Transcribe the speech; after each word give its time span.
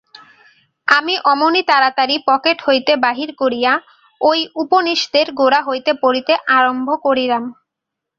আমি 0.87 1.13
অমনি 1.31 1.61
তাড়াতাড়ি 1.69 2.15
পকেট 2.29 2.57
হইতে 2.67 2.93
বাহির 3.05 3.29
করিয়া 3.41 3.71
ঐ 4.21 4.31
উপনিষদের 4.61 5.27
গোড়া 5.39 5.61
হইতে 5.67 5.91
পড়িতে 6.01 6.33
আরম্ভ 6.57 6.87
করিলাম। 7.05 7.43